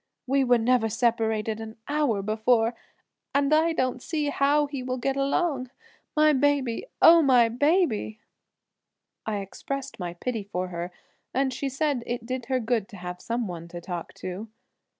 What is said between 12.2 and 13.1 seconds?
did her good to